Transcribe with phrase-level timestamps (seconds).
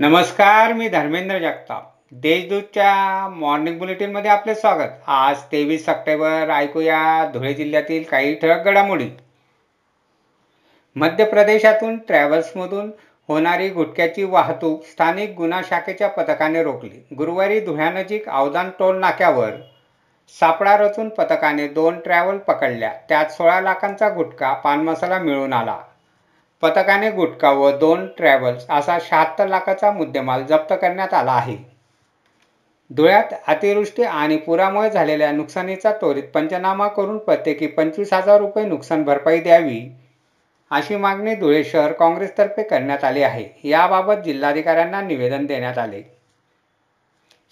[0.00, 1.82] नमस्कार मी धर्मेंद्र जगताप.
[2.12, 4.88] देशदूतच्या मॉर्निंग बुलेटिनमध्ये आपले स्वागत.
[5.06, 9.08] आज तेवीस सप्टेंबर ऐकूया धुळे जिल्ह्यातील काही ठळक घडामोडी.
[10.96, 12.90] मध्य प्रदेशातून ट्रॅव्हल्समधून
[13.28, 17.06] होणारी गुटख्याची वाहतूक स्थानिक गुन्हा शाखेच्या पथकाने रोखली.
[17.18, 19.50] गुरुवारी धुळ्यानजीक अवदान टोल नाक्यावर
[20.40, 22.92] सापळा रचून पथकाने दोन ट्रॅव्हल पकडल्या.
[23.08, 25.78] त्यात सोळा लाखांचा गुटखा पानमसाला मिळून आला.
[26.62, 31.56] पथकाने गुटखा व दोन ट्रॅव्हल्स असा शहात्तर लाखाचा मुद्देमाल जप्त करण्यात आला आहे.
[32.90, 39.40] धुळ्यात अतिवृष्टी आणि पुरामुळे झालेल्या नुकसानीचा त्वरित पंचनामा करून प्रत्येकी पंचवीस हजार रुपये नुकसान भरपाई
[39.40, 39.80] द्यावी
[40.70, 43.44] अशी मागणी धुळे शहर काँग्रेसतर्फे करण्यात आली आहे.
[43.64, 46.02] याबाबत जिल्हाधिकाऱ्यांना निवेदन देण्यात आले.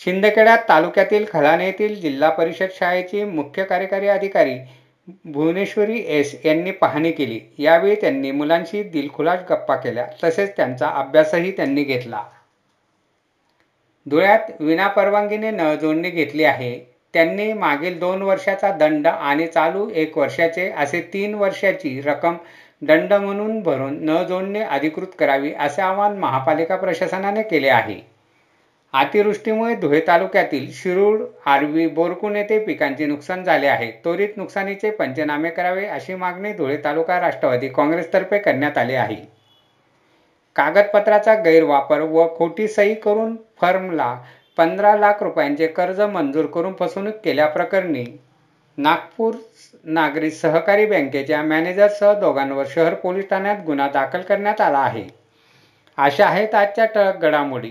[0.00, 4.58] शिंदखेडा तालुक्यातील खलाने येथील जिल्हा परिषद शाळेची मुख्य कार्यकारी अधिकारी
[5.08, 7.40] भुवनेश्वरी एस यांनी पाहणी केली.
[7.58, 10.06] यावेळी त्यांनी मुलांशी दिलखुलास गप्पा केल्या.
[10.24, 12.22] तसेच त्यांचा अभ्यासही त्यांनी घेतला.
[14.06, 16.78] धुळ्यात विनापरवानगीने न जोडणी घेतली आहे.
[17.14, 22.36] त्यांनी मागील दोन वर्षाचा दंड आणि चालू एक वर्षाचे असे तीन वर्षाची रक्कम
[22.82, 28.00] दंड म्हणून भरून न जोडणे अधिकृत करावी असे आवाहन महापालिका प्रशासनाने केले आहे.
[28.94, 33.90] अतिवृष्टीमुळे धुळे तालुक्यातील शिरूर आरवी बोरकुण येथे पिकांचे नुकसान झाले आहे.
[34.04, 39.16] त्वरित नुकसानीचे पंचनामे करावे अशी मागणी धुळे तालुका राष्ट्रवादी काँग्रेसतर्फे करण्यात आली आहे.
[40.56, 44.14] कागदपत्राचा गैरवापर व खोटी सही करून फर्मला
[44.58, 48.04] पंधरा लाख रुपयांचे कर्ज मंजूर करून फसवणूक केल्याप्रकरणी
[48.78, 49.34] नागपूर
[49.84, 55.04] नागरी सहकारी बँकेच्या मॅनेजरसह दोघांवर शहर पोलीस ठाण्यात गुन्हा दाखल करण्यात आला आहे.
[55.98, 57.70] अशा आहेत आजच्या ठळक घडामोडी.